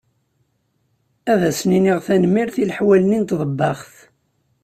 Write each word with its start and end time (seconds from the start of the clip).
Ad 1.31 1.41
asen-iniɣ 1.49 1.97
tanemmirt 2.05 2.55
i 2.63 2.65
leḥwal-nni 2.69 3.19
n 3.19 3.23
tḍebbaxt. 3.25 3.97